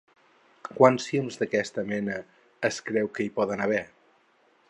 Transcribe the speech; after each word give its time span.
Quants 0.79 1.05
films 1.09 1.37
d'aquesta 1.41 1.83
mena 1.91 2.17
es 2.71 2.81
creu 2.89 3.13
que 3.19 3.27
hi 3.27 3.31
poden 3.39 3.65
haver? 3.67 3.85